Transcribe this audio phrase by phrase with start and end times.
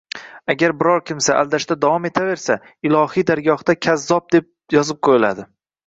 [0.53, 2.59] Agar biron kimsa aldashda davom etaversa,
[2.91, 5.53] ilohiy dargohda “kazzob” deb yozib qo‘yiladi.